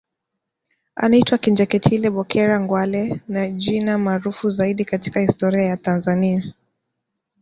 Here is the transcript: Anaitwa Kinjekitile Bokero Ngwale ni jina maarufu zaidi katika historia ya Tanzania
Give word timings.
Anaitwa 1.03 1.37
Kinjekitile 1.43 2.07
Bokero 2.09 2.55
Ngwale 2.59 3.21
ni 3.27 3.51
jina 3.51 3.97
maarufu 3.97 4.51
zaidi 4.51 4.85
katika 4.85 5.19
historia 5.19 5.63
ya 5.65 5.77
Tanzania 5.77 6.53